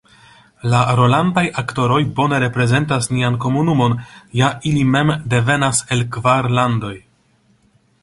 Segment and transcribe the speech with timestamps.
[0.69, 3.95] La rolantaj aktoroj bone reprezentas nian komunumon,
[4.43, 6.95] ja ili mem devenas el kvar landoj.